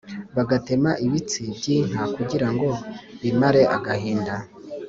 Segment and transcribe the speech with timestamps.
[0.35, 2.69] Bagatema ibitsi by inka kugira ngo
[3.21, 4.35] bimare agahinda